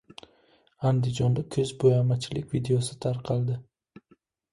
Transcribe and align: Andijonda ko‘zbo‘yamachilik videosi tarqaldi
Andijonda 0.91 1.43
ko‘zbo‘yamachilik 1.55 2.47
videosi 2.55 2.97
tarqaldi 3.07 3.59